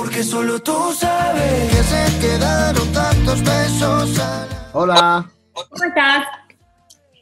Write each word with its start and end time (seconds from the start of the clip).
porque 0.00 0.22
solo 0.22 0.58
tú 0.62 0.92
sabes 0.94 1.68
que 1.70 1.82
se 1.82 2.20
quedaron 2.20 2.90
tantos 2.90 3.42
besos. 3.44 4.18
Hola. 4.72 5.30
¿Cómo 5.52 5.84
estás? 5.84 6.26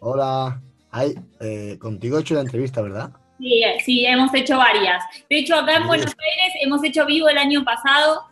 Hola. 0.01 0.63
Ay, 0.93 1.15
eh, 1.41 1.77
contigo 1.81 2.19
he 2.19 2.21
hecho 2.21 2.35
la 2.35 2.43
entrevista, 2.43 2.81
¿verdad? 2.81 3.11
Sí, 3.41 3.63
sí, 3.85 4.07
hemos 4.07 4.33
hecho 4.33 4.59
varias. 4.59 5.03
De 5.29 5.39
hecho, 5.39 5.57
acá 5.57 5.79
en 5.79 5.89
Buenos 5.89 6.07
Aires 6.07 6.55
hemos 6.63 6.85
hecho 6.85 7.05
vivo 7.05 7.29
el 7.29 7.39
año 7.39 7.65
pasado. 7.65 8.23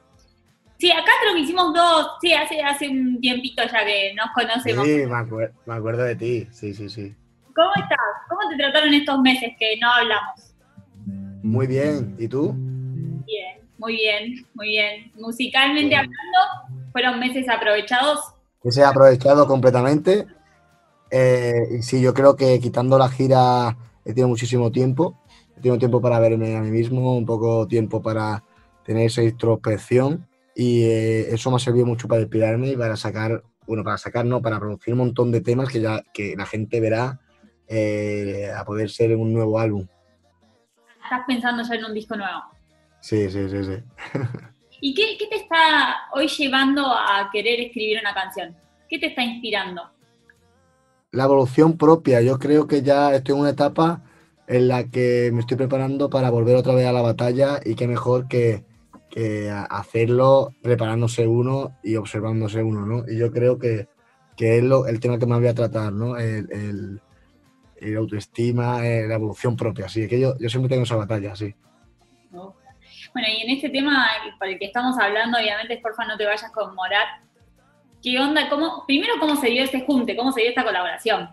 Sí, 0.79 0.93
acá 0.93 1.11
creo 1.23 1.35
que 1.35 1.41
hicimos 1.41 1.75
dos, 1.75 2.11
sí, 2.21 2.33
hace, 2.33 2.63
hace 2.63 2.89
un 2.89 3.21
tiempito 3.21 3.65
ya 3.65 3.85
que 3.85 4.15
nos 4.15 4.31
conocemos. 4.33 4.87
Sí, 4.87 5.07
me, 5.07 5.49
me 5.67 5.75
acuerdo 5.75 6.05
de 6.05 6.15
ti, 6.15 6.47
sí, 6.53 6.73
sí, 6.73 6.89
sí. 6.89 7.13
¿Cómo 7.53 7.71
estás? 7.75 7.99
¿Cómo 8.29 8.49
te 8.49 8.57
trataron 8.59 8.95
estos 8.95 9.19
meses 9.23 9.55
que 9.59 9.77
no 9.81 9.91
hablamos? 9.91 10.55
Muy 11.43 11.67
bien, 11.67 12.15
¿y 12.19 12.29
tú? 12.29 12.55
Muy 13.79 13.95
bien, 13.95 14.47
muy 14.55 14.69
bien. 14.69 15.13
Musicalmente 15.17 15.95
hablando, 15.95 16.91
¿fueron 16.93 17.19
meses 17.21 17.49
aprovechados? 17.49 18.21
Que 18.63 18.73
se 18.73 18.83
ha 18.83 18.89
aprovechado 18.89 19.47
completamente. 19.47 20.27
Eh, 21.11 21.79
y 21.79 21.83
sí, 21.83 22.01
yo 22.01 22.15
creo 22.15 22.37
que 22.37 22.59
quitando 22.59 22.99
la 22.99 23.09
gira 23.09 23.77
he 24.05 24.11
tenido 24.11 24.29
muchísimo 24.29 24.71
tiempo. 24.71 25.19
He 25.57 25.61
tenido 25.61 25.79
tiempo 25.79 26.01
para 26.01 26.19
verme 26.19 26.57
a 26.57 26.61
mí 26.61 26.71
mismo, 26.71 27.17
un 27.17 27.27
poco 27.27 27.67
tiempo 27.67 28.03
para 28.03 28.43
tener 28.85 29.07
esa 29.07 29.23
introspección 29.23 30.27
y 30.55 30.85
eh, 30.85 31.35
eso 31.35 31.51
me 31.51 31.57
ha 31.57 31.59
servido 31.59 31.85
mucho 31.85 32.09
para 32.09 32.23
inspirarme 32.23 32.69
y 32.69 32.77
para 32.77 32.97
sacar, 32.97 33.43
bueno, 33.67 33.85
para 33.85 33.99
sacar, 33.99 34.25
no, 34.25 34.41
para 34.41 34.59
producir 34.59 34.95
un 34.95 35.01
montón 35.01 35.31
de 35.31 35.43
temas 35.43 35.69
que 35.69 35.81
ya 35.81 36.03
que 36.15 36.35
la 36.37 36.47
gente 36.47 36.81
verá 36.81 37.21
eh, 37.69 38.51
a 38.57 38.65
poder 38.65 38.89
ser 38.89 39.15
un 39.17 39.35
nuevo 39.35 39.59
álbum. 39.59 39.87
¿Estás 41.03 41.21
pensando 41.27 41.63
ya 41.63 41.75
en 41.75 41.85
un 41.85 41.95
disco 41.95 42.17
nuevo? 42.17 42.56
Sí, 43.01 43.31
sí, 43.31 43.49
sí, 43.49 43.65
sí. 43.65 44.19
¿Y 44.81 44.95
qué, 44.95 45.17
qué 45.19 45.27
te 45.27 45.37
está 45.37 45.97
hoy 46.13 46.29
llevando 46.29 46.87
a 46.87 47.29
querer 47.33 47.61
escribir 47.61 47.99
una 48.01 48.15
canción? 48.15 48.57
¿Qué 48.89 48.99
te 48.99 49.07
está 49.07 49.23
inspirando? 49.23 49.83
La 51.13 51.25
evolución 51.25 51.77
propia. 51.77 52.21
Yo 52.21 52.39
creo 52.39 52.67
que 52.67 52.83
ya 52.83 53.15
estoy 53.15 53.35
en 53.35 53.41
una 53.41 53.51
etapa 53.51 54.03
en 54.47 54.69
la 54.69 54.85
que 54.85 55.31
me 55.33 55.41
estoy 55.41 55.57
preparando 55.57 56.11
para 56.11 56.31
volver 56.31 56.57
otra 56.57 56.75
vez 56.75 56.87
a 56.87 56.93
la 56.93 57.03
batalla 57.03 57.61
y 57.65 57.75
qué 57.75 57.89
mejor 57.89 58.29
que, 58.29 58.65
que 59.11 59.51
hacerlo 59.51 60.53
preparándose 60.63 61.27
uno 61.27 61.77
y 61.83 61.97
observándose 61.97 62.63
uno, 62.63 62.87
¿no? 62.87 63.05
Y 63.09 63.19
yo 63.19 63.33
creo 63.33 63.59
que, 63.59 63.89
que 64.37 64.59
es 64.59 64.65
lo, 64.65 64.87
el 64.87 65.01
tema 65.01 65.19
que 65.19 65.27
más 65.27 65.41
voy 65.41 65.49
a 65.49 65.55
tratar, 65.55 65.93
¿no? 65.93 66.17
El, 66.17 66.51
el, 66.53 67.01
el 67.77 67.97
autoestima, 67.97 68.87
eh, 68.87 69.07
la 69.09 69.15
evolución 69.15 69.57
propia, 69.57 69.87
así 69.87 70.07
que 70.07 70.21
yo, 70.21 70.37
yo 70.39 70.49
siempre 70.49 70.69
tengo 70.69 70.85
esa 70.85 70.97
batalla, 70.97 71.35
sí. 71.35 71.55
Bueno, 73.17 73.29
y 73.35 73.41
en 73.45 73.57
este 73.57 73.71
tema 73.71 74.09
por 74.39 74.47
el 74.47 74.59
que 74.59 74.67
estamos 74.67 74.99
hablando, 74.99 75.39
obviamente, 75.39 75.79
porfa 75.79 76.05
no 76.05 76.19
te 76.19 76.27
vayas 76.27 76.53
con 76.53 76.75
Morat. 76.75 77.23
¿Qué 78.03 78.21
onda? 78.21 78.47
¿Cómo, 78.51 78.85
primero, 78.87 79.15
¿cómo 79.19 79.37
se 79.37 79.49
dio 79.49 79.65
este 79.65 79.87
junte? 79.87 80.15
¿Cómo 80.15 80.33
se 80.33 80.43
dio 80.43 80.51
esta 80.51 80.63
colaboración? 80.63 81.31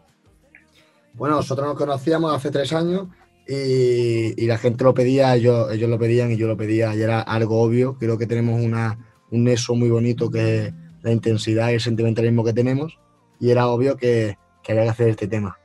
Bueno, 1.11 1.35
nosotros 1.35 1.67
nos 1.67 1.77
conocíamos 1.77 2.33
hace 2.33 2.51
tres 2.51 2.71
años 2.71 3.09
y, 3.45 4.41
y 4.41 4.47
la 4.47 4.57
gente 4.57 4.81
lo 4.81 4.93
pedía, 4.93 5.35
ellos, 5.35 5.73
ellos 5.73 5.89
lo 5.89 5.99
pedían 5.99 6.31
y 6.31 6.37
yo 6.37 6.47
lo 6.47 6.55
pedía 6.55 6.95
y 6.95 7.01
era 7.01 7.19
algo 7.19 7.61
obvio. 7.61 7.97
Creo 7.97 8.17
que 8.17 8.27
tenemos 8.27 8.61
una, 8.61 8.97
un 9.31 9.45
eso 9.49 9.75
muy 9.75 9.89
bonito 9.89 10.31
que 10.31 10.67
es 10.67 10.73
la 11.01 11.11
intensidad 11.11 11.69
y 11.71 11.73
el 11.73 11.81
sentimentalismo 11.81 12.45
que 12.45 12.53
tenemos 12.53 12.97
y 13.41 13.51
era 13.51 13.67
obvio 13.67 13.97
que, 13.97 14.37
que 14.63 14.71
había 14.71 14.85
que 14.85 14.89
hacer 14.89 15.09
este 15.09 15.27
tema. 15.27 15.57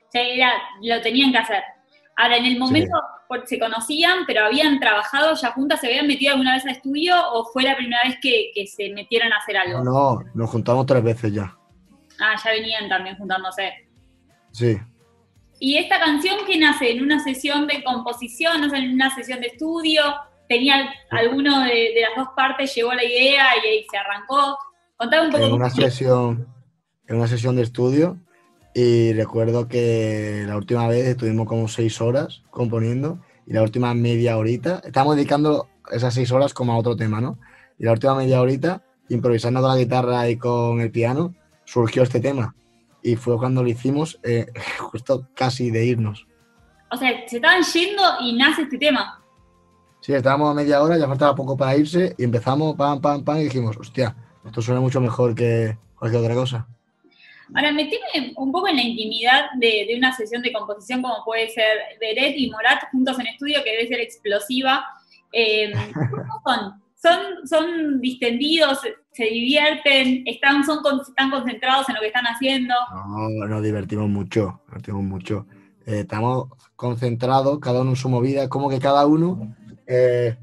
O 0.00 0.10
sea, 0.10 0.22
era, 0.22 0.50
lo 0.80 0.98
tenían 1.02 1.30
que 1.30 1.38
hacer. 1.38 1.62
Ahora, 2.16 2.38
en 2.38 2.46
el 2.46 2.58
momento 2.58 2.96
sí. 2.96 3.15
Se 3.44 3.58
conocían, 3.58 4.24
pero 4.26 4.44
habían 4.44 4.78
trabajado 4.80 5.34
ya 5.34 5.52
juntas, 5.52 5.80
¿se 5.80 5.86
habían 5.86 6.06
metido 6.06 6.32
alguna 6.32 6.54
vez 6.54 6.64
al 6.64 6.72
estudio 6.72 7.14
o 7.32 7.44
fue 7.44 7.62
la 7.62 7.76
primera 7.76 8.02
vez 8.04 8.16
que, 8.20 8.50
que 8.54 8.66
se 8.66 8.90
metieron 8.90 9.32
a 9.32 9.38
hacer 9.38 9.56
algo? 9.56 9.82
No, 9.82 10.20
nos 10.34 10.50
juntamos 10.50 10.86
tres 10.86 11.02
veces 11.02 11.32
ya. 11.32 11.56
Ah, 12.20 12.34
ya 12.42 12.50
venían 12.50 12.88
también 12.88 13.16
juntándose. 13.16 13.88
Sí. 14.52 14.76
¿Y 15.58 15.76
esta 15.76 15.98
canción 15.98 16.36
que 16.46 16.58
nace 16.58 16.92
en 16.92 17.02
una 17.02 17.22
sesión 17.22 17.66
de 17.66 17.82
composición, 17.82 18.60
no 18.60 18.74
en 18.74 18.92
una 18.92 19.14
sesión 19.14 19.40
de 19.40 19.48
estudio? 19.48 20.02
¿Tenía 20.48 20.90
alguno 21.10 21.60
de, 21.60 21.92
de 21.94 22.00
las 22.02 22.16
dos 22.16 22.28
partes, 22.36 22.74
llegó 22.74 22.92
la 22.92 23.04
idea 23.04 23.46
y 23.62 23.66
ahí 23.66 23.86
se 23.90 23.96
arrancó? 23.96 24.58
Contame 24.96 25.26
un 25.26 25.32
poco. 25.32 25.44
En 25.44 25.52
una 25.52 25.70
sesión, 25.70 26.46
en 27.06 27.16
una 27.16 27.26
sesión 27.26 27.56
de 27.56 27.62
estudio 27.62 28.18
y 28.78 29.14
recuerdo 29.14 29.68
que 29.68 30.44
la 30.46 30.56
última 30.56 30.86
vez 30.86 31.06
estuvimos 31.06 31.46
como 31.46 31.66
seis 31.66 31.98
horas 32.02 32.42
componiendo 32.50 33.20
y 33.46 33.52
la 33.52 33.62
última 33.62 33.94
media 33.94 34.36
horita, 34.36 34.82
estábamos 34.84 35.16
dedicando 35.16 35.68
esas 35.90 36.14
seis 36.14 36.32
horas 36.32 36.52
como 36.52 36.72
a 36.72 36.78
otro 36.78 36.96
tema, 36.96 37.20
¿no? 37.20 37.38
Y 37.78 37.84
la 37.84 37.92
última 37.92 38.14
media 38.16 38.40
horita, 38.40 38.82
improvisando 39.08 39.60
con 39.60 39.70
la 39.70 39.76
guitarra 39.76 40.28
y 40.28 40.36
con 40.36 40.80
el 40.80 40.90
piano, 40.90 41.34
surgió 41.64 42.02
este 42.02 42.20
tema. 42.20 42.54
Y 43.02 43.14
fue 43.14 43.38
cuando 43.38 43.62
lo 43.62 43.68
hicimos, 43.68 44.18
eh, 44.24 44.46
justo 44.78 45.28
casi 45.34 45.70
de 45.70 45.84
irnos. 45.84 46.26
O 46.90 46.96
sea, 46.96 47.10
se 47.28 47.36
estaban 47.36 47.62
yendo 47.62 48.02
y 48.20 48.36
nace 48.36 48.62
este 48.62 48.78
tema. 48.78 49.22
Sí, 50.00 50.12
estábamos 50.12 50.50
a 50.50 50.54
media 50.54 50.82
hora, 50.82 50.98
ya 50.98 51.06
faltaba 51.06 51.34
poco 51.34 51.56
para 51.56 51.76
irse 51.76 52.14
y 52.18 52.24
empezamos, 52.24 52.76
pam, 52.76 53.00
pam, 53.00 53.24
pam, 53.24 53.38
y 53.38 53.44
dijimos, 53.44 53.76
hostia, 53.76 54.14
esto 54.44 54.62
suena 54.62 54.80
mucho 54.80 55.00
mejor 55.00 55.34
que 55.34 55.78
cualquier 55.96 56.22
otra 56.22 56.34
cosa. 56.34 56.68
Ahora, 57.54 57.72
metime 57.72 58.32
un 58.36 58.50
poco 58.52 58.68
en 58.68 58.76
la 58.76 58.82
intimidad 58.82 59.46
de, 59.58 59.94
una 59.96 60.12
sesión 60.12 60.42
de 60.42 60.52
composición 60.52 61.02
como 61.02 61.24
puede 61.24 61.48
ser 61.48 61.78
Beret 62.00 62.34
y 62.36 62.50
Morat 62.50 62.90
juntos 62.90 63.18
en 63.18 63.28
estudio, 63.28 63.62
que 63.64 63.70
debe 63.70 63.88
ser 63.88 64.00
explosiva. 64.00 64.84
Eh, 65.32 65.72
¿Cómo 65.94 66.42
son? 66.44 66.82
¿Son, 66.94 67.46
son 67.46 68.00
distendidos, 68.00 68.80
se 69.12 69.24
divierten, 69.24 70.24
están, 70.26 70.64
son, 70.64 70.78
están 71.06 71.30
concentrados 71.30 71.88
en 71.88 71.94
lo 71.94 72.00
que 72.00 72.08
están 72.08 72.24
haciendo? 72.24 72.74
No, 72.90 73.46
nos 73.46 73.62
divertimos 73.62 74.08
mucho, 74.08 74.62
nos 74.66 74.66
divertimos 74.66 75.04
mucho. 75.04 75.46
Eh, 75.86 76.00
estamos 76.00 76.48
concentrados, 76.74 77.60
cada 77.60 77.82
uno 77.82 77.90
en 77.90 77.96
su 77.96 78.08
movida, 78.08 78.48
como 78.48 78.68
que 78.68 78.80
cada 78.80 79.06
uno 79.06 79.54
eh, 79.86 80.36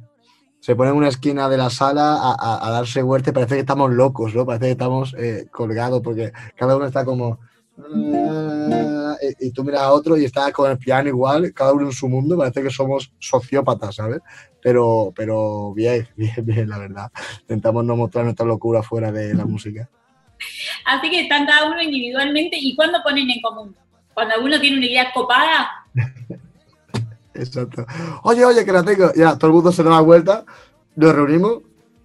se 0.64 0.78
pone 0.78 0.92
en 0.92 0.96
una 0.96 1.10
esquina 1.10 1.50
de 1.50 1.58
la 1.58 1.70
sala 1.70 2.14
a, 2.14 2.36
a, 2.40 2.66
a, 2.66 2.72
darse 2.72 3.02
vuelta 3.02 3.32
y 3.32 3.34
parece 3.34 3.56
que 3.56 3.60
estamos 3.60 3.92
locos, 3.92 4.34
¿no? 4.34 4.46
Parece 4.46 4.68
que 4.68 4.72
estamos 4.72 5.14
eh, 5.20 5.46
colgados 5.52 6.00
porque 6.02 6.32
cada 6.56 6.78
uno 6.78 6.86
está 6.86 7.04
como... 7.04 7.38
Y, 7.78 9.48
y, 9.48 9.52
tú 9.52 9.66
miras 9.66 9.82
a 9.82 9.92
otro 9.92 10.16
y 10.16 10.24
está 10.24 10.50
con 10.54 10.72
el 10.72 10.78
piano 10.78 11.10
igual, 11.10 11.52
cada 11.54 11.74
uno 11.74 11.88
en 11.88 11.92
su 11.92 12.08
mundo, 12.08 12.38
parece 12.38 12.64
que 12.64 12.70
somos 12.70 13.12
sociópatas, 13.20 13.96
¿sabes? 13.96 14.22
Pero, 14.62 15.12
pero 15.14 15.74
bien, 15.74 16.08
bien, 16.16 16.34
bien, 16.38 16.70
la 16.70 16.78
verdad. 16.78 17.12
Intentamos 17.42 17.84
no 17.84 17.98
mostrar 17.98 18.24
nuestra 18.24 18.46
locura 18.46 18.82
fuera 18.82 19.12
de 19.12 19.34
la 19.34 19.44
música. 19.44 19.90
Así 20.86 21.10
que 21.10 21.24
están 21.24 21.46
cada 21.46 21.70
uno 21.70 21.82
individualmente 21.82 22.56
y 22.58 22.74
¿cuándo 22.78 23.04
ponen 23.04 23.30
en 23.30 23.42
común? 23.42 23.76
Cuando 24.14 24.36
uno 24.42 24.58
tiene 24.62 24.78
una 24.78 24.86
idea 24.86 25.12
copada. 25.12 25.70
Exacto. 27.34 27.86
Oye, 28.24 28.46
oye, 28.46 28.66
que 28.66 28.72
la 28.72 28.84
tengo. 28.84 29.12
Ya, 29.16 29.38
todo 29.38 29.48
el 29.48 29.54
mundo 29.54 29.72
se 29.72 29.84
da 29.84 29.92
la 29.92 30.02
vuelta, 30.02 30.46
nos 30.96 31.16
reunimos 31.16 31.60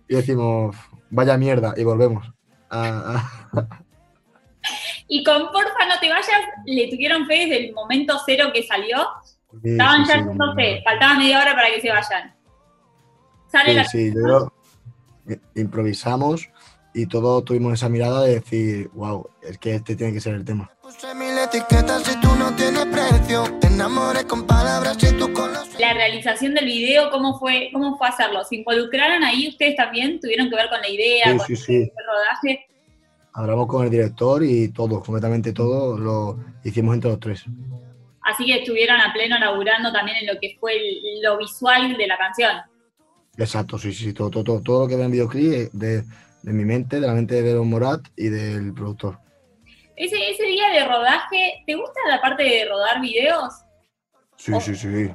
y 0.08 0.14
decimos, 0.16 0.76
vaya 1.10 1.36
mierda, 1.36 1.74
y 1.76 1.84
volvemos. 1.84 2.26
Ah, 2.70 3.24
ah. 3.52 3.78
Y 5.10 5.24
con 5.24 5.46
Porfa 5.50 5.86
No 5.88 5.98
Te 6.00 6.10
Vayas, 6.10 6.40
¿le 6.66 6.88
tuvieron 6.88 7.26
fe 7.26 7.46
desde 7.46 7.68
el 7.68 7.74
momento 7.74 8.14
cero 8.26 8.50
que 8.52 8.62
salió? 8.62 8.98
Sí, 9.62 9.70
Estaban 9.70 10.04
sí, 10.04 10.12
ya 10.12 10.22
sí, 10.22 10.38
fe, 10.54 10.82
faltaba 10.84 11.14
media 11.14 11.40
hora 11.40 11.54
para 11.54 11.70
que 11.70 11.80
se 11.80 11.88
vayan. 11.88 12.34
Sale 13.50 13.72
la 13.72 13.84
sí, 13.84 14.12
yo 14.14 14.52
improvisamos 15.54 16.50
y 16.92 17.06
todos 17.06 17.44
tuvimos 17.44 17.72
esa 17.74 17.88
mirada 17.88 18.22
de 18.22 18.34
decir, 18.34 18.90
wow, 18.92 19.28
es 19.42 19.56
que 19.58 19.76
este 19.76 19.96
tiene 19.96 20.12
que 20.12 20.20
ser 20.20 20.34
el 20.34 20.44
tema. 20.44 20.70
La 20.82 20.98
realización 26.28 26.54
del 26.54 26.66
video, 26.66 27.10
¿cómo 27.10 27.38
fue, 27.38 27.70
cómo 27.72 27.96
fue 27.96 28.08
hacerlo? 28.08 28.44
¿Se 28.44 28.56
involucraron 28.56 29.24
ahí 29.24 29.48
ustedes 29.48 29.76
también? 29.76 30.20
¿Tuvieron 30.20 30.50
que 30.50 30.56
ver 30.56 30.68
con 30.68 30.80
la 30.80 30.88
idea, 30.88 31.32
sí, 31.32 31.36
con 31.36 31.46
sí, 31.46 31.56
sí. 31.56 31.76
el 31.76 31.90
rodaje? 32.06 32.66
Hablamos 33.32 33.66
con 33.66 33.84
el 33.84 33.90
director 33.90 34.42
y 34.42 34.68
todo, 34.72 35.02
completamente 35.02 35.52
todo 35.52 35.96
lo 35.96 36.38
hicimos 36.64 36.94
entre 36.94 37.10
los 37.10 37.20
tres. 37.20 37.44
Así 38.22 38.44
que 38.44 38.58
estuvieron 38.58 39.00
a 39.00 39.12
pleno 39.12 39.38
laburando 39.38 39.92
también 39.92 40.18
en 40.18 40.26
lo 40.26 40.40
que 40.40 40.56
fue 40.60 40.76
el, 40.76 41.22
lo 41.22 41.38
visual 41.38 41.96
de 41.96 42.06
la 42.06 42.18
canción. 42.18 42.50
Exacto, 43.36 43.78
sí, 43.78 43.92
sí, 43.92 44.12
todo, 44.12 44.30
todo, 44.30 44.44
todo, 44.44 44.62
todo 44.62 44.82
lo 44.82 44.88
que 44.88 44.96
ve 44.96 45.04
en 45.04 45.12
videoclip 45.12 45.72
de, 45.72 46.02
de 46.42 46.52
mi 46.52 46.64
mente, 46.64 47.00
de 47.00 47.06
la 47.06 47.14
mente 47.14 47.40
de 47.40 47.52
Don 47.52 47.68
Morat 47.68 48.00
y 48.16 48.28
del 48.28 48.74
productor. 48.74 49.18
Ese, 49.96 50.30
ese 50.30 50.44
día 50.44 50.68
de 50.70 50.84
rodaje, 50.84 51.62
¿te 51.66 51.74
gusta 51.74 52.00
la 52.08 52.20
parte 52.20 52.42
de 52.42 52.66
rodar 52.68 53.00
videos? 53.00 53.54
Sí, 54.36 54.52
oh. 54.52 54.60
sí, 54.60 54.74
sí. 54.74 55.10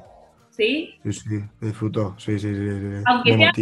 ¿Sí? 0.56 0.94
Sí, 1.04 1.14
sí, 1.14 1.44
disfruto, 1.60 2.16
sí, 2.18 2.38
sí, 2.38 2.54
sí. 2.54 2.80
sí. 2.80 3.04
Aunque 3.06 3.36
sean 3.36 3.54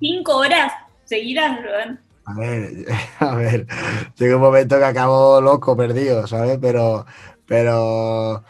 cinco 0.00 0.36
horas 0.38 0.72
seguidas, 1.04 1.58
Rubén. 1.62 2.00
A 2.24 2.34
ver, 2.34 2.72
a 3.20 3.34
ver, 3.34 3.66
llega 4.16 4.36
un 4.36 4.42
momento 4.42 4.78
que 4.78 4.84
acabo 4.84 5.40
loco, 5.40 5.76
perdido, 5.76 6.26
¿sabes? 6.26 6.58
Pero, 6.60 7.04
pero 7.46 8.42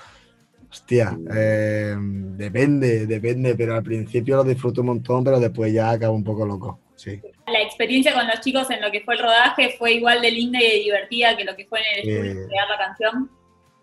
Hostia, 0.71 1.19
eh, 1.35 1.97
depende, 1.99 3.07
depende, 3.07 3.55
pero 3.55 3.75
al 3.75 3.83
principio 3.83 4.37
lo 4.37 4.45
disfruto 4.45 4.83
un 4.83 4.89
montón, 4.89 5.25
pero 5.25 5.41
después 5.41 5.73
ya 5.73 5.91
acabo 5.91 6.15
un 6.15 6.25
poco 6.25 6.45
loco, 6.45 6.81
sí. 6.95 7.21
La 7.47 7.63
experiencia 7.63 8.13
con 8.13 8.27
los 8.27 8.41
chicos 8.41 8.71
en 8.71 8.83
lo 8.83 8.91
que 8.91 9.01
fue 9.01 9.15
el 9.15 9.21
rodaje 9.21 9.75
fue 9.79 9.95
igual 9.95 10.21
de 10.21 10.31
linda 10.31 10.59
y 10.63 10.85
divertida 10.85 11.37
que 11.37 11.45
lo 11.45 11.57
que 11.57 11.67
fue 11.67 11.81
en 11.81 11.87
el 11.87 12.09
estudio 12.09 12.43
Eh, 12.43 12.47
crear 12.47 12.69
la 12.69 12.79
canción. 12.79 13.31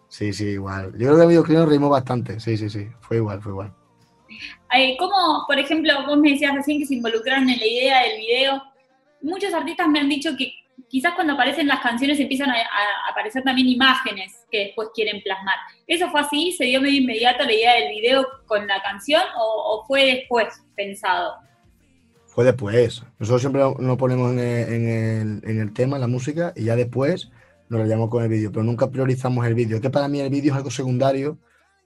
Sí, 0.08 0.32
sí, 0.32 0.46
igual. 0.50 0.92
Yo 0.92 1.08
creo 1.08 1.16
que 1.16 1.22
el 1.24 1.28
videoclip 1.30 1.68
reímos 1.68 1.90
bastante, 1.90 2.40
sí, 2.40 2.56
sí, 2.56 2.70
sí, 2.70 2.88
fue 3.02 3.18
igual, 3.18 3.42
fue 3.42 3.52
igual. 3.52 3.74
Eh, 4.76 4.96
¿Cómo, 4.98 5.44
por 5.48 5.58
ejemplo, 5.60 5.94
vos 6.06 6.18
me 6.18 6.32
decías 6.32 6.54
recién 6.54 6.80
que 6.80 6.86
se 6.86 6.96
involucraron 6.96 7.50
en 7.50 7.60
la 7.60 7.66
idea 7.66 8.02
del 8.04 8.18
video? 8.20 8.64
Muchos 9.22 9.54
artistas 9.54 9.88
me 9.88 10.00
han 10.00 10.10
dicho 10.10 10.36
que 10.38 10.52
quizás 10.90 11.14
cuando 11.14 11.34
aparecen 11.34 11.68
las 11.68 11.80
canciones 11.80 12.20
empiezan 12.20 12.50
a, 12.50 12.54
a 12.56 13.12
aparecer 13.12 13.44
también 13.44 13.68
imágenes 13.68 14.46
que 14.52 14.66
después 14.66 14.90
quieren 14.94 15.22
plasmar. 15.24 15.56
¿Eso 15.88 16.10
fue 16.10 16.22
así? 16.22 16.52
¿Se 16.52 16.66
dio 16.66 16.82
medio 16.82 17.02
inmediato 17.02 17.44
la 17.44 17.54
idea 17.54 17.74
del 17.76 17.90
video 17.90 18.28
con 18.46 18.68
la 18.68 18.82
canción 18.82 19.24
o, 19.38 19.82
o 19.82 19.86
fue 19.86 20.06
después 20.06 20.48
pensado? 20.76 21.36
Fue 22.28 22.44
después. 22.44 23.02
Nosotros 23.18 23.42
siempre 23.42 23.62
nos 23.80 23.98
ponemos 23.98 24.34
en 24.34 24.40
el, 24.40 24.74
en 24.74 24.90
el- 24.90 25.50
en 25.50 25.62
el 25.62 25.74
tema, 25.74 25.98
la 25.98 26.08
música, 26.08 26.52
y 26.56 26.66
ya 26.66 26.76
después 26.76 27.32
nos 27.70 27.80
lo 27.80 27.88
llamamos 27.88 28.10
con 28.10 28.24
el 28.24 28.30
vídeo, 28.30 28.52
pero 28.52 28.64
nunca 28.64 28.92
priorizamos 28.92 29.46
el 29.48 29.56
vídeo. 29.56 29.80
Que 29.82 29.90
para 29.90 30.08
mí 30.08 30.20
el 30.20 30.30
vídeo 30.30 30.52
es 30.52 30.58
algo 30.58 30.70
secundario 30.70 31.40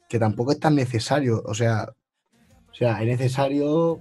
que 0.09 0.17
tampoco 0.19 0.51
es 0.51 0.59
tan 0.59 0.75
necesario. 0.75 1.43
O 1.45 1.53
sea, 1.53 1.87
o 2.71 2.73
sea, 2.73 3.01
es 3.01 3.07
necesario, 3.07 3.99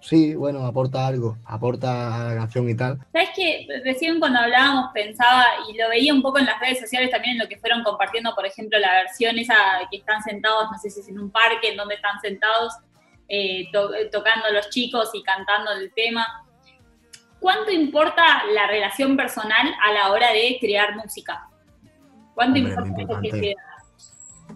sí, 0.00 0.34
bueno, 0.34 0.64
aporta 0.64 1.06
algo, 1.06 1.36
aporta 1.44 2.22
a 2.22 2.28
la 2.28 2.34
canción 2.40 2.68
y 2.68 2.74
tal. 2.74 2.98
¿Sabes 3.12 3.30
que 3.36 3.66
Recién 3.84 4.18
cuando 4.18 4.38
hablábamos 4.38 4.90
pensaba, 4.94 5.44
y 5.68 5.76
lo 5.76 5.88
veía 5.88 6.14
un 6.14 6.22
poco 6.22 6.38
en 6.38 6.46
las 6.46 6.58
redes 6.60 6.80
sociales 6.80 7.10
también 7.10 7.34
en 7.34 7.42
lo 7.42 7.48
que 7.48 7.58
fueron 7.58 7.82
compartiendo, 7.82 8.34
por 8.34 8.46
ejemplo, 8.46 8.78
la 8.78 8.92
versión 8.94 9.38
esa 9.38 9.54
que 9.90 9.98
están 9.98 10.22
sentados, 10.22 10.70
no 10.70 10.78
sé 10.78 10.90
si 10.90 11.00
es 11.00 11.08
en 11.08 11.18
un 11.18 11.30
parque, 11.30 11.70
en 11.70 11.76
donde 11.76 11.96
están 11.96 12.18
sentados, 12.20 12.72
eh, 13.28 13.66
to- 13.72 13.90
tocando 14.12 14.50
los 14.52 14.70
chicos 14.70 15.10
y 15.12 15.22
cantando 15.22 15.72
el 15.72 15.92
tema. 15.92 16.26
¿Cuánto 17.40 17.70
importa 17.70 18.44
la 18.54 18.66
relación 18.68 19.16
personal 19.16 19.74
a 19.82 19.92
la 19.92 20.10
hora 20.12 20.32
de 20.32 20.56
crear 20.60 20.96
música? 20.96 21.46
¿Cuánto 22.34 22.58
Hombre, 22.58 22.72
importa 22.72 23.20
que 23.20 23.54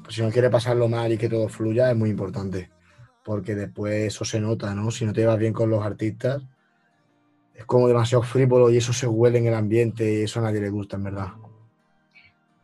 si 0.08 0.22
no 0.22 0.30
quiere 0.30 0.48
pasarlo 0.48 0.88
mal 0.88 1.12
y 1.12 1.18
que 1.18 1.28
todo 1.28 1.48
fluya, 1.48 1.90
es 1.90 1.96
muy 1.96 2.08
importante. 2.10 2.70
Porque 3.28 3.54
después 3.54 3.94
eso 4.06 4.24
se 4.24 4.40
nota, 4.40 4.74
¿no? 4.74 4.90
Si 4.90 5.04
no 5.04 5.12
te 5.12 5.20
llevas 5.20 5.38
bien 5.38 5.52
con 5.52 5.68
los 5.68 5.84
artistas, 5.84 6.42
es 7.54 7.66
como 7.66 7.86
demasiado 7.86 8.22
frívolo 8.22 8.70
y 8.70 8.78
eso 8.78 8.94
se 8.94 9.06
huele 9.06 9.36
en 9.36 9.48
el 9.48 9.54
ambiente 9.54 10.10
y 10.10 10.22
eso 10.22 10.40
a 10.40 10.44
nadie 10.44 10.62
le 10.62 10.70
gusta, 10.70 10.96
en 10.96 11.04
verdad. 11.04 11.28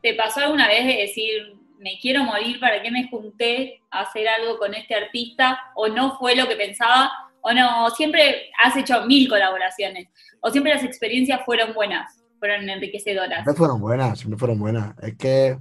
¿Te 0.02 0.14
pasó 0.14 0.40
alguna 0.40 0.66
vez 0.66 0.87
de 0.87 1.02
decir, 1.02 1.55
me 1.81 1.99
quiero 2.00 2.25
morir, 2.25 2.58
¿para 2.61 2.81
qué 2.81 2.90
me 2.90 3.06
junté 3.11 3.82
a 3.90 4.00
hacer 4.00 4.26
algo 4.26 4.58
con 4.58 4.72
este 4.72 4.94
artista? 4.94 5.61
¿O 5.75 5.88
no 5.88 6.16
fue 6.16 6.34
lo 6.34 6.49
que 6.49 6.56
pensaba? 6.56 7.12
¿O 7.43 7.52
no? 7.52 7.90
Siempre 7.90 8.50
has 8.64 8.75
hecho 8.78 9.05
mil 9.05 9.28
colaboraciones. 9.28 10.08
¿O 10.40 10.50
siempre 10.50 10.72
las 10.72 10.82
experiencias 10.82 11.43
fueron 11.44 11.75
buenas? 11.75 12.25
Fueron 12.38 12.67
enriquecedoras. 12.70 13.43
Siempre 13.43 13.55
fueron 13.55 13.81
buenas, 13.82 14.19
siempre 14.19 14.38
fueron 14.38 14.58
buenas. 14.58 14.94
Es 15.02 15.14
que 15.19 15.58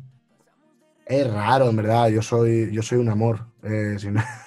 es 1.05 1.29
raro, 1.33 1.69
en 1.69 1.75
verdad. 1.75 2.07
Yo 2.07 2.21
soy, 2.21 2.69
yo 2.71 2.81
soy 2.81 2.99
un 2.99 3.09
amor. 3.09 3.47
eh, 3.63 3.95
si 3.99 4.09
no- 4.09 4.23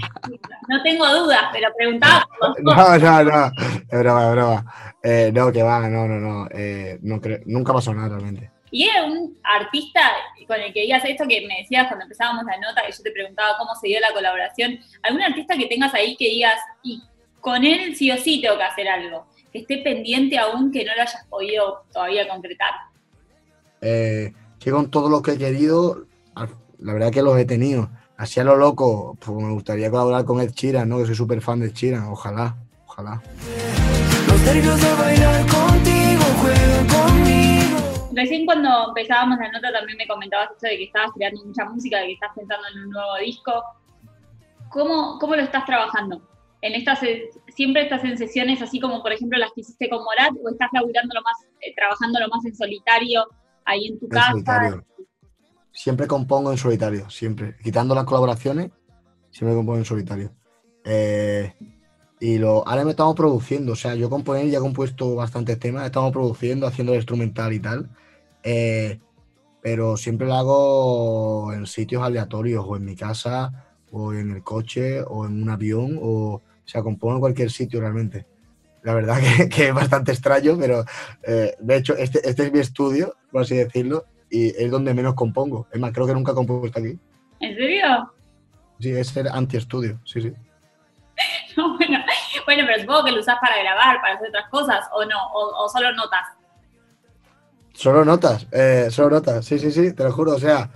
No 0.68 0.82
tengo 0.82 1.06
dudas, 1.06 1.42
pero 1.52 1.68
preguntaba 1.76 2.26
por 2.38 2.48
los 2.48 2.56
dos. 2.64 2.76
no, 2.76 2.98
no, 2.98 3.24
no. 3.24 3.52
Es 3.90 3.98
broma, 4.00 4.26
es 4.26 4.32
broma. 4.32 4.94
Eh, 5.02 5.30
no, 5.32 5.52
que 5.52 5.62
va, 5.62 5.88
no, 5.88 6.08
no, 6.08 6.16
no. 6.18 6.48
eh, 6.50 6.98
no 7.02 7.20
creo- 7.20 7.40
nunca 7.46 7.72
pasó 7.72 7.94
nada 7.94 8.08
realmente. 8.08 8.50
Y 8.72 8.88
era 8.88 9.04
un 9.04 9.38
artista 9.44 10.00
con 10.48 10.60
el 10.60 10.72
que 10.72 10.82
digas 10.82 11.04
esto 11.04 11.24
que 11.28 11.46
me 11.46 11.58
decías 11.62 11.86
cuando 11.86 12.04
empezábamos 12.04 12.44
la 12.44 12.56
nota, 12.58 12.82
que 12.84 12.92
yo 12.92 13.02
te 13.02 13.12
preguntaba 13.12 13.56
cómo 13.58 13.74
se 13.76 13.86
dio 13.88 14.00
la 14.00 14.12
colaboración. 14.12 14.78
¿Algún 15.04 15.22
artista 15.22 15.56
que 15.56 15.66
tengas 15.66 15.94
ahí 15.94 16.16
que 16.16 16.26
digas, 16.28 16.58
y 16.82 17.00
con 17.40 17.64
él 17.64 17.94
sí 17.94 18.10
o 18.10 18.16
sí 18.18 18.40
tengo 18.42 18.56
que 18.58 18.64
hacer 18.64 18.88
algo? 18.88 19.26
Que 19.52 19.60
esté 19.60 19.78
pendiente 19.78 20.36
aún 20.36 20.72
que 20.72 20.84
no 20.84 20.94
lo 20.96 21.02
hayas 21.02 21.24
podido 21.30 21.84
todavía 21.92 22.26
concretar. 22.28 22.70
Eh, 23.80 24.32
que 24.58 24.70
con 24.72 24.90
todo 24.90 25.08
lo 25.08 25.22
que 25.22 25.32
he 25.32 25.38
querido, 25.38 26.06
la 26.78 26.92
verdad 26.92 27.12
que 27.12 27.22
los 27.22 27.38
he 27.38 27.44
tenido. 27.44 27.88
Así 28.18 28.40
a 28.40 28.44
lo 28.44 28.56
loco, 28.56 29.16
pues 29.20 29.36
me 29.36 29.52
gustaría 29.52 29.90
colaborar 29.90 30.24
con 30.24 30.40
Ed 30.40 30.50
Sheeran, 30.52 30.88
¿no? 30.88 30.98
Que 30.98 31.06
soy 31.06 31.14
súper 31.14 31.40
fan 31.42 31.60
de 31.60 31.66
Ed 31.66 31.72
Sheeran. 31.74 32.04
Ojalá, 32.08 32.56
ojalá. 32.86 33.22
Los 34.28 34.40
nervios 34.40 34.80
de 34.80 34.94
bailar 34.94 35.40
contigo 35.46 36.22
juegan 36.40 36.86
conmigo. 36.88 38.10
Recién 38.14 38.46
cuando 38.46 38.88
empezábamos 38.88 39.38
la 39.38 39.52
nota 39.52 39.70
también 39.72 39.98
me 39.98 40.06
comentabas 40.06 40.50
esto 40.52 40.66
de 40.66 40.78
que 40.78 40.84
estabas 40.84 41.10
creando 41.14 41.44
mucha 41.44 41.64
música, 41.66 41.98
de 41.98 42.06
que 42.06 42.12
estás 42.14 42.30
pensando 42.34 42.64
en 42.74 42.84
un 42.84 42.90
nuevo 42.90 43.16
disco. 43.22 43.52
¿Cómo, 44.70 45.18
cómo 45.18 45.36
lo 45.36 45.42
estás 45.42 45.66
trabajando? 45.66 46.22
¿En 46.62 46.74
estas, 46.74 47.00
¿Siempre 47.48 47.82
estás 47.82 48.02
en 48.04 48.16
sesiones 48.16 48.62
así 48.62 48.80
como 48.80 49.02
por 49.02 49.12
ejemplo 49.12 49.38
las 49.38 49.52
que 49.52 49.60
hiciste 49.60 49.90
con 49.90 50.02
Morat 50.02 50.32
o 50.42 50.48
estás 50.48 50.70
laburándolo 50.72 51.20
más, 51.22 51.36
eh, 51.60 51.74
trabajándolo 51.76 52.28
más 52.28 52.44
en 52.46 52.56
solitario 52.56 53.26
ahí 53.66 53.88
en 53.88 53.98
tu 53.98 54.06
En 54.06 54.10
casa? 54.10 54.30
solitario. 54.32 54.84
Siempre 55.76 56.06
compongo 56.06 56.50
en 56.50 56.56
solitario, 56.56 57.10
siempre. 57.10 57.54
Quitando 57.62 57.94
las 57.94 58.04
colaboraciones, 58.04 58.70
siempre 59.30 59.54
compongo 59.54 59.76
en 59.76 59.84
solitario. 59.84 60.32
Eh, 60.84 61.52
y 62.18 62.38
lo, 62.38 62.66
ahora 62.66 62.82
me 62.86 62.92
estamos 62.92 63.14
produciendo, 63.14 63.72
o 63.72 63.76
sea, 63.76 63.94
yo 63.94 64.08
componer 64.08 64.48
ya 64.48 64.56
he 64.56 64.60
compuesto 64.62 65.14
bastantes 65.14 65.58
temas, 65.58 65.84
estamos 65.84 66.12
produciendo, 66.12 66.66
haciendo 66.66 66.92
el 66.92 67.00
instrumental 67.00 67.52
y 67.52 67.60
tal. 67.60 67.90
eh, 68.42 69.00
pero 69.60 69.96
siempre 69.98 70.26
lo 70.28 70.34
hago 70.34 71.52
en 71.52 71.66
sitios 71.66 72.02
aleatorios, 72.02 72.64
o 72.66 72.76
en 72.76 72.84
mi 72.84 72.96
casa, 72.96 73.66
o 73.90 74.14
en 74.14 74.30
el 74.30 74.42
coche, 74.42 75.02
o 75.02 75.26
en 75.26 75.42
un 75.42 75.50
avión, 75.50 75.98
o, 76.00 76.36
o 76.36 76.42
sea, 76.64 76.82
compongo 76.82 77.16
en 77.16 77.20
cualquier 77.20 77.50
sitio 77.50 77.80
realmente. 77.80 78.26
La 78.82 78.94
verdad 78.94 79.18
que, 79.36 79.48
que 79.50 79.68
es 79.68 79.74
bastante 79.74 80.12
extraño, 80.12 80.56
pero 80.58 80.84
eh, 81.22 81.54
de 81.60 81.76
hecho, 81.76 81.96
este, 81.96 82.26
este 82.26 82.46
es 82.46 82.52
mi 82.52 82.60
estudio, 82.60 83.16
por 83.30 83.42
así 83.42 83.56
decirlo, 83.56 84.06
y 84.30 84.48
es 84.48 84.70
donde 84.70 84.92
menos 84.94 85.14
compongo. 85.14 85.66
Es 85.72 85.80
más, 85.80 85.92
creo 85.92 86.06
que 86.06 86.14
nunca 86.14 86.32
he 86.32 86.34
compuesto 86.34 86.78
aquí. 86.78 86.98
¿En 87.40 87.54
serio? 87.56 88.12
Sí, 88.80 88.90
es 88.90 89.16
el 89.16 89.28
anti-estudio, 89.28 90.00
sí, 90.04 90.20
sí. 90.22 90.32
No, 91.56 91.76
bueno, 91.78 91.98
bueno, 92.44 92.64
pero 92.66 92.80
supongo 92.82 93.04
que 93.04 93.12
lo 93.12 93.20
usás 93.20 93.38
para 93.40 93.56
grabar, 93.58 94.00
para 94.02 94.14
hacer 94.16 94.28
otras 94.28 94.48
cosas, 94.50 94.86
o 94.92 95.04
no, 95.06 95.16
o, 95.32 95.64
o 95.64 95.68
solo 95.70 95.90
notas. 95.92 96.26
Solo 97.72 98.04
notas, 98.04 98.46
eh, 98.52 98.88
solo 98.90 99.10
notas, 99.16 99.44
sí, 99.44 99.58
sí, 99.58 99.70
sí, 99.72 99.92
te 99.94 100.04
lo 100.04 100.12
juro. 100.12 100.32
O 100.34 100.38
sea, 100.38 100.68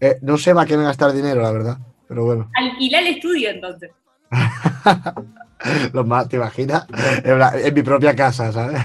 eh, 0.00 0.18
no 0.22 0.36
sé 0.38 0.54
para 0.54 0.66
qué 0.66 0.76
me 0.76 0.84
gastar 0.84 1.12
dinero, 1.12 1.40
la 1.42 1.52
verdad, 1.52 1.78
pero 2.08 2.24
bueno. 2.24 2.50
Alquilá 2.56 2.98
el 3.00 3.06
estudio 3.08 3.50
entonces. 3.50 3.90
Los 5.92 6.06
más, 6.06 6.28
¿te 6.28 6.36
imaginas? 6.36 6.86
En, 7.24 7.38
la- 7.38 7.52
en 7.58 7.74
mi 7.74 7.82
propia 7.82 8.14
casa, 8.14 8.52
¿sabes? 8.52 8.80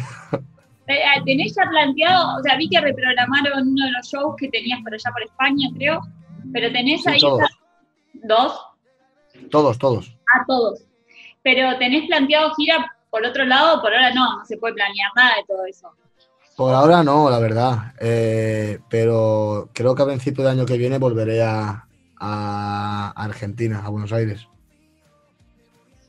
Eh, 0.87 0.99
¿Tenés 1.25 1.55
ya 1.55 1.63
planteado, 1.69 2.37
o 2.39 2.43
sea, 2.43 2.57
vi 2.57 2.67
que 2.69 2.81
reprogramaron 2.81 3.69
uno 3.69 3.85
de 3.85 3.91
los 3.91 4.07
shows 4.07 4.35
que 4.37 4.49
tenías 4.49 4.79
por 4.83 4.93
allá 4.93 5.11
por 5.11 5.23
España, 5.23 5.69
creo, 5.75 6.01
pero 6.51 6.71
tenés 6.73 7.01
Sí, 7.03 7.09
ahí 7.09 7.19
todos. 7.19 7.39
esa- 7.41 8.27
dos 8.27 8.61
Todos, 9.49 9.77
todos. 9.79 10.15
a 10.39 10.45
todos. 10.45 10.83
Pero 11.41 11.77
tenés 11.77 12.07
planteado 12.07 12.53
gira 12.55 12.95
por 13.09 13.25
otro 13.25 13.45
lado, 13.45 13.81
por 13.81 13.93
ahora 13.93 14.13
no, 14.13 14.39
no 14.39 14.45
se 14.45 14.57
puede 14.57 14.73
planear 14.73 15.11
nada 15.15 15.35
de 15.37 15.43
todo 15.47 15.65
eso. 15.65 15.89
Por 16.57 16.73
ahora 16.73 17.01
no, 17.03 17.29
la 17.29 17.39
verdad. 17.39 17.93
Eh, 17.99 18.79
pero 18.89 19.69
creo 19.73 19.95
que 19.95 20.03
a 20.03 20.05
principio 20.07 20.43
de 20.43 20.51
año 20.51 20.65
que 20.65 20.77
viene 20.77 20.97
volveré 20.97 21.41
a, 21.43 21.87
a 22.19 23.13
Argentina, 23.15 23.81
a 23.85 23.89
Buenos 23.89 24.11
Aires. 24.13 24.47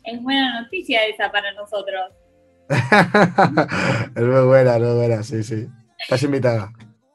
Es 0.04 0.22
buena 0.22 0.60
noticia 0.62 1.04
esa 1.06 1.30
para 1.32 1.52
nosotros. 1.52 2.12
es 4.16 4.22
muy 4.22 4.46
buena, 4.46 4.76
es 4.76 4.82
muy 4.82 4.94
buena, 4.94 5.22
sí, 5.22 5.42
sí. 5.42 5.66
Estás 5.98 6.22
invitada. 6.22 6.72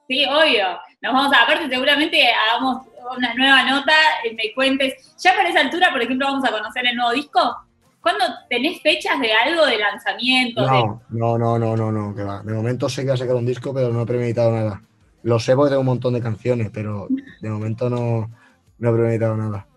Sí, 0.07 0.25
obvio. 0.25 0.65
Nos 1.01 1.13
vamos 1.13 1.33
a, 1.35 1.43
aparte 1.43 1.69
seguramente 1.69 2.21
hagamos 2.31 2.85
una 3.15 3.33
nueva 3.35 3.63
nota, 3.63 3.93
y 4.29 4.35
me 4.35 4.53
cuentes. 4.53 5.15
Ya 5.23 5.33
para 5.35 5.49
esa 5.49 5.61
altura, 5.61 5.89
por 5.91 6.01
ejemplo, 6.01 6.27
vamos 6.27 6.47
a 6.47 6.51
conocer 6.51 6.85
el 6.85 6.95
nuevo 6.95 7.11
disco. 7.13 7.57
¿Cuándo 8.01 8.23
tenés 8.49 8.81
fechas 8.81 9.19
de 9.19 9.33
algo 9.33 9.65
de 9.65 9.77
lanzamiento? 9.77 10.61
de- 10.61 10.67
No, 10.67 11.01
no, 11.09 11.37
no, 11.37 11.57
no, 11.59 11.75
no, 11.75 11.91
no, 11.91 12.15
que 12.15 12.23
va. 12.23 12.41
De 12.43 12.53
momento 12.53 12.87
sé 12.89 13.01
que 13.01 13.07
voy 13.09 13.15
a 13.15 13.17
sacar 13.17 13.35
un 13.35 13.45
disco, 13.45 13.73
pero 13.73 13.89
no 13.91 14.01
he 14.01 14.05
premeditado 14.05 14.51
nada. 14.51 14.81
Lo 15.23 15.37
sé 15.39 15.55
porque 15.55 15.69
tengo 15.71 15.81
un 15.81 15.87
montón 15.87 16.13
de 16.13 16.21
canciones, 16.21 16.69
pero 16.73 17.07
de 17.41 17.49
momento 17.49 17.89
no, 17.89 18.29
no 18.77 18.89
he 18.89 18.93
premeditado 18.93 19.35
nada. 19.35 19.67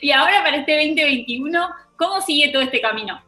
Y 0.00 0.10
ahora 0.10 0.42
para 0.42 0.56
este 0.56 0.72
2021, 0.76 1.68
¿cómo 1.96 2.20
sigue 2.20 2.50
todo 2.50 2.62
este 2.62 2.80
camino? 2.80 3.22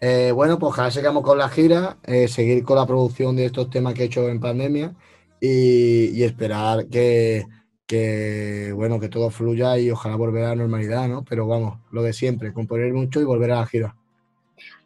Eh, 0.00 0.30
bueno, 0.32 0.58
pues 0.58 0.70
ojalá 0.72 0.90
sigamos 0.90 1.22
con 1.22 1.38
la 1.38 1.48
gira, 1.48 1.96
eh, 2.04 2.28
seguir 2.28 2.62
con 2.64 2.76
la 2.76 2.86
producción 2.86 3.34
de 3.36 3.46
estos 3.46 3.70
temas 3.70 3.94
que 3.94 4.02
he 4.02 4.06
hecho 4.06 4.28
en 4.28 4.40
pandemia 4.40 4.94
y, 5.40 6.08
y 6.10 6.22
esperar 6.22 6.86
que, 6.88 7.46
que, 7.86 8.72
bueno, 8.74 9.00
que 9.00 9.08
todo 9.08 9.30
fluya 9.30 9.78
y 9.78 9.90
ojalá 9.90 10.16
volver 10.16 10.44
a 10.44 10.48
la 10.50 10.56
normalidad, 10.56 11.08
¿no? 11.08 11.24
Pero 11.24 11.46
vamos, 11.46 11.78
lo 11.92 12.02
de 12.02 12.12
siempre, 12.12 12.52
componer 12.52 12.92
mucho 12.92 13.20
y 13.20 13.24
volver 13.24 13.52
a 13.52 13.60
la 13.60 13.66
gira. 13.66 13.96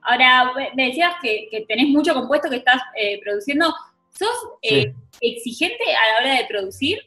Ahora, 0.03 0.53
me 0.77 0.87
decías 0.87 1.15
que, 1.21 1.49
que 1.51 1.63
tenés 1.67 1.89
mucho 1.89 2.15
compuesto 2.15 2.49
que 2.49 2.57
estás 2.57 2.81
eh, 2.97 3.21
produciendo. 3.23 3.73
¿Sos 4.17 4.29
eh, 4.63 4.93
exigente 5.21 5.85
a 5.85 6.23
la 6.23 6.29
hora 6.31 6.41
de 6.41 6.47
producir? 6.47 6.99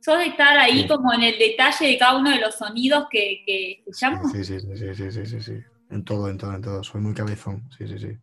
sos 0.00 0.18
de 0.18 0.26
estar 0.26 0.58
ahí 0.58 0.80
Sí. 0.82 0.88
como 0.88 1.12
en 1.12 1.22
el 1.22 1.38
detalle 1.38 1.86
de 1.86 1.96
cada 1.98 2.18
uno 2.18 2.30
de 2.30 2.40
los 2.40 2.56
sonidos 2.56 3.04
que. 3.10 3.44
Sí, 3.86 4.44
sí, 4.44 4.58
sí, 4.60 4.76
sí, 4.76 4.94
sí, 4.94 5.12
sí, 5.12 5.26
sí, 5.26 5.40
sí. 5.40 5.52
En 5.92 6.04
todo, 6.04 6.30
en 6.30 6.38
todo, 6.38 6.54
en 6.54 6.62
todo. 6.62 6.82
Soy 6.82 7.02
muy 7.02 7.12
cabezón. 7.12 7.68
Sí, 7.76 7.86
sí, 7.86 7.98
sí. 7.98 8.18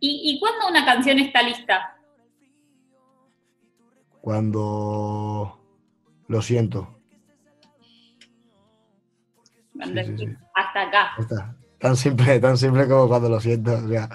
¿Y, 0.00 0.32
¿Y 0.32 0.40
cuándo 0.40 0.68
una 0.68 0.84
canción 0.86 1.18
está 1.18 1.42
lista? 1.42 1.96
Cuando 4.22 5.60
lo 6.28 6.42
siento. 6.42 6.98
Cuando 9.76 10.00
Sí, 10.00 10.06
sí, 10.06 10.12
decís, 10.12 10.28
sí. 10.30 10.44
Hasta 10.54 10.82
acá. 10.82 11.12
Está. 11.18 11.56
Tan 11.78 11.96
simple, 11.96 12.40
tan 12.40 12.56
simple 12.56 12.88
como 12.88 13.06
cuando 13.08 13.28
lo 13.28 13.38
siento. 13.38 13.74
O 13.74 13.88
sea, 13.88 14.08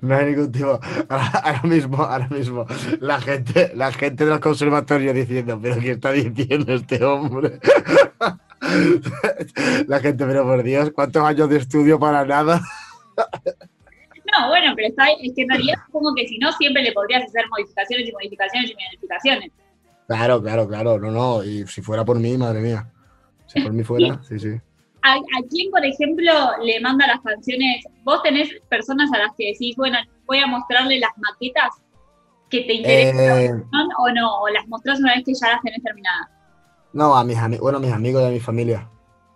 no 0.00 0.14
hay 0.14 0.26
ningún 0.26 0.52
tipo. 0.52 0.78
Ahora, 1.08 1.26
ahora 1.42 1.62
mismo, 1.64 1.96
ahora 2.04 2.28
mismo, 2.28 2.64
la 3.00 3.20
gente, 3.20 3.72
la 3.74 3.90
gente 3.92 4.24
del 4.24 4.38
conservatorio 4.38 5.12
diciendo, 5.12 5.58
pero 5.60 5.80
¿qué 5.80 5.92
está 5.92 6.12
diciendo 6.12 6.72
este 6.72 7.04
hombre? 7.04 7.58
La 9.86 10.00
gente, 10.00 10.24
pero 10.26 10.44
por 10.44 10.62
Dios, 10.62 10.90
¿cuántos 10.94 11.22
años 11.22 11.48
de 11.48 11.58
estudio 11.58 11.98
para 11.98 12.24
nada? 12.24 12.60
No, 14.32 14.48
bueno, 14.48 14.72
pero 14.74 14.88
está, 14.88 15.06
es 15.22 15.32
que 15.34 15.42
en 15.42 15.48
realidad 15.48 15.76
supongo 15.86 16.12
que 16.16 16.26
si 16.26 16.36
no, 16.38 16.50
siempre 16.52 16.82
le 16.82 16.92
podrías 16.92 17.22
hacer 17.22 17.44
modificaciones 17.48 18.08
y 18.08 18.12
modificaciones 18.12 18.70
y 18.72 18.74
modificaciones. 18.74 19.52
Claro, 20.08 20.42
claro, 20.42 20.68
claro, 20.68 20.98
no, 20.98 21.10
no. 21.12 21.44
Y 21.44 21.64
si 21.68 21.80
fuera 21.80 22.04
por 22.04 22.18
mí, 22.18 22.36
madre 22.36 22.60
mía. 22.60 22.90
Si 23.46 23.60
por 23.60 23.72
mí 23.72 23.84
fuera, 23.84 24.20
sí, 24.28 24.38
sí. 24.38 24.60
¿A, 25.02 25.14
a 25.14 25.42
quién, 25.48 25.70
por 25.70 25.84
ejemplo, 25.84 26.32
le 26.60 26.80
manda 26.80 27.06
las 27.06 27.20
canciones? 27.20 27.84
¿Vos 28.02 28.20
tenés 28.24 28.50
personas 28.68 29.12
a 29.12 29.18
las 29.18 29.30
que 29.38 29.52
decís, 29.52 29.76
bueno, 29.76 29.96
voy 30.26 30.38
a 30.38 30.46
mostrarle 30.48 30.98
las 30.98 31.12
maquetas 31.18 31.70
que 32.50 32.62
te 32.62 32.74
interesan 32.74 33.60
Eh, 33.60 33.64
o 33.98 34.10
no? 34.10 34.40
¿O 34.40 34.48
las 34.48 34.66
mostrás 34.66 34.98
una 34.98 35.14
vez 35.14 35.24
que 35.24 35.34
ya 35.34 35.52
las 35.52 35.62
tenés 35.62 35.82
terminadas? 35.82 36.28
No, 36.96 37.16
a 37.16 37.24
mis 37.24 37.36
amigos, 37.36 37.62
bueno, 37.62 37.78
a 37.78 37.80
mis 37.80 37.92
amigos 37.92 38.22
y 38.22 38.26
a 38.26 38.30
mi 38.30 38.40
familia. 38.40 38.88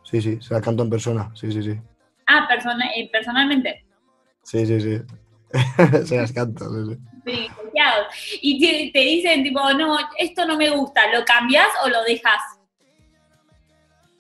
Sí, 0.02 0.20
sí, 0.20 0.38
se 0.40 0.54
la 0.54 0.60
canto 0.60 0.82
en 0.82 0.90
persona. 0.90 1.30
Sí, 1.34 1.52
sí, 1.52 1.62
sí. 1.62 1.78
Ah, 2.26 2.46
persona, 2.48 2.86
eh, 2.96 3.08
personalmente. 3.12 3.84
Sí, 4.42 4.66
sí, 4.66 4.80
sí. 4.80 5.00
se 6.06 6.16
las 6.16 6.32
canto, 6.32 6.64
sí, 6.64 6.94
sí. 6.94 7.00
privilegiados. 7.22 8.06
Y 8.40 8.60
te, 8.60 8.90
te 8.92 9.04
dicen, 9.04 9.42
tipo, 9.42 9.60
no, 9.74 9.98
esto 10.18 10.46
no 10.46 10.56
me 10.56 10.70
gusta, 10.70 11.12
¿lo 11.12 11.24
cambias 11.24 11.68
o 11.84 11.88
lo 11.88 12.02
dejas? 12.04 12.40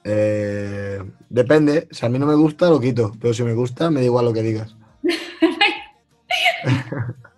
Eh, 0.04 1.02
depende, 1.28 1.88
si 1.90 2.06
a 2.06 2.08
mí 2.08 2.18
no 2.18 2.26
me 2.26 2.34
gusta, 2.34 2.68
lo 2.68 2.80
quito, 2.80 3.12
pero 3.20 3.34
si 3.34 3.42
me 3.42 3.54
gusta, 3.54 3.90
me 3.90 4.00
da 4.00 4.06
igual 4.06 4.26
lo 4.26 4.32
que 4.32 4.42
digas. 4.42 4.76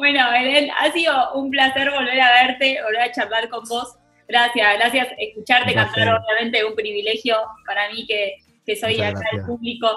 Bueno, 0.00 0.30
Belén, 0.30 0.70
ha 0.78 0.90
sido 0.92 1.12
un 1.34 1.50
placer 1.50 1.90
volver 1.90 2.18
a 2.18 2.32
verte, 2.42 2.78
volver 2.82 3.02
a 3.02 3.12
charlar 3.12 3.50
con 3.50 3.62
vos. 3.68 3.98
Gracias, 4.30 4.74
gracias. 4.78 5.08
Escucharte 5.18 5.74
cantar, 5.74 6.22
obviamente, 6.24 6.58
es 6.58 6.64
un 6.64 6.74
privilegio 6.74 7.36
para 7.66 7.88
mí 7.90 8.06
que, 8.06 8.34
que 8.64 8.76
soy 8.76 8.94
Muchas 8.96 9.10
acá 9.16 9.28
el 9.32 9.42
público 9.46 9.88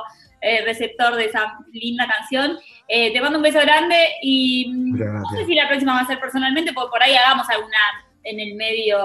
eh, 0.42 0.64
receptor 0.66 1.16
de 1.16 1.26
esa 1.26 1.58
linda 1.72 2.08
canción. 2.08 2.58
Eh, 2.88 3.14
te 3.14 3.22
mando 3.22 3.38
un 3.38 3.44
beso 3.44 3.60
grande 3.60 3.96
y 4.22 4.68
mm, 4.70 4.98
no 5.22 5.30
sé 5.30 5.46
si 5.46 5.56
la 5.56 5.68
próxima 5.68 5.94
va 5.94 6.00
a 6.02 6.08
ser 6.08 6.20
personalmente, 6.20 6.74
porque 6.74 6.90
por 6.92 7.04
ahí 7.04 7.16
hagamos 7.16 7.48
alguna 7.50 7.78
en 8.24 8.40
el 8.40 8.56
medio 8.56 8.98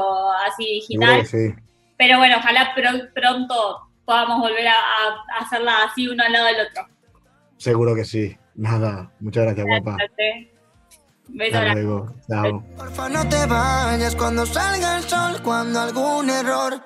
así 0.47 0.65
digital. 0.65 1.27
sí. 1.27 1.55
Pero 1.97 2.19
bueno, 2.19 2.37
ojalá 2.39 2.73
pro- 2.75 3.13
pronto 3.15 3.81
podamos 4.05 4.39
volver 4.41 4.67
a, 4.69 4.73
a 4.75 5.39
hacerla 5.45 5.83
así 5.85 6.09
uno 6.09 6.23
al 6.25 6.33
lado 6.33 6.47
del 6.47 6.67
otro. 6.69 6.87
Seguro 7.57 7.95
que 7.95 8.05
sí. 8.05 8.37
Nada, 8.55 9.11
muchas 9.21 9.45
gracias, 9.45 9.67
guapa. 9.67 9.97
Gracias. 9.99 10.58
Beso 11.29 11.59
Hasta 11.59 11.75
luego. 11.75 12.15
Chao. 12.29 12.65
Porfa, 12.77 13.09
no 13.09 13.29
te 13.29 13.47
vayas 13.47 14.15
cuando 14.17 14.47
salga 14.47 14.99
el 14.99 15.05
sol, 15.05 15.41
cuando 15.43 15.81
algún 15.81 16.31
error 16.31 16.83